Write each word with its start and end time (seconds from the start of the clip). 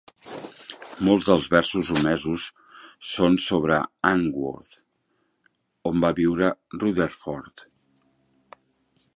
Molts 1.09 1.25
dels 1.27 1.49
versos 1.55 1.91
omesos 1.95 2.45
són 3.09 3.37
sobre 3.45 3.77
Anwoth, 4.13 4.79
on 5.91 6.03
va 6.07 6.13
viure 6.23 6.51
Rutherford. 6.81 7.69